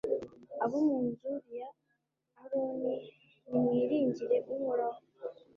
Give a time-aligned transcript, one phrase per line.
[0.63, 1.69] abo mu nzu ya
[2.41, 2.95] aroni,
[3.47, 4.99] nimwiringire uhoraho